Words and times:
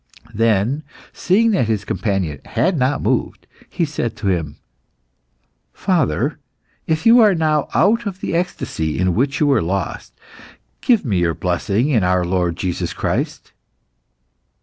Then, 0.33 0.81
seeing 1.13 1.51
that 1.51 1.67
his 1.67 1.85
companion 1.85 2.41
had 2.45 2.75
not 2.75 3.03
moved, 3.03 3.45
he 3.69 3.85
said 3.85 4.15
to 4.15 4.29
him 4.29 4.57
"Father, 5.73 6.39
if 6.87 7.05
you 7.05 7.19
are 7.19 7.35
now 7.35 7.67
out 7.75 8.07
of 8.07 8.19
the 8.19 8.33
ecstasy 8.33 8.97
in 8.97 9.13
which 9.13 9.39
you 9.39 9.45
were 9.45 9.61
lost, 9.61 10.19
give 10.81 11.05
me 11.05 11.19
your 11.19 11.35
blessing 11.35 11.89
in 11.89 12.03
our 12.03 12.25
Lord 12.25 12.55
Jesus 12.55 12.93
Christ." 12.93 13.53